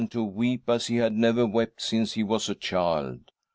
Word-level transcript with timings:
to 0.09 0.23
weep 0.23 0.67
as 0.67 0.87
he 0.87 0.95
had 0.95 1.13
never 1.13 1.45
wept 1.45 1.79
since 1.79 2.13
he 2.13 2.23
was 2.23 2.49
a 2.49 2.55
child. 2.55 3.19